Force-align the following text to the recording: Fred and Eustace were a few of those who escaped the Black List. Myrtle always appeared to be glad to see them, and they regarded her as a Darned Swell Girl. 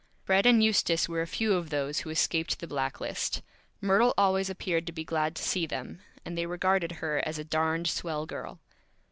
Fred 0.25 0.47
and 0.47 0.63
Eustace 0.63 1.07
were 1.07 1.21
a 1.21 1.27
few 1.27 1.53
of 1.53 1.69
those 1.69 1.99
who 1.99 2.09
escaped 2.09 2.57
the 2.59 2.65
Black 2.65 2.99
List. 2.99 3.43
Myrtle 3.81 4.15
always 4.17 4.49
appeared 4.49 4.87
to 4.87 4.91
be 4.91 5.03
glad 5.03 5.35
to 5.35 5.43
see 5.43 5.67
them, 5.67 6.01
and 6.25 6.35
they 6.35 6.47
regarded 6.47 6.93
her 6.93 7.21
as 7.23 7.37
a 7.37 7.43
Darned 7.43 7.85
Swell 7.87 8.25
Girl. 8.25 8.59